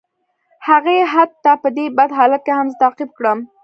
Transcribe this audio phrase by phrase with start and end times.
[0.67, 3.39] هغه حتی په دې بد حالت کې هم زه تعقیب کړم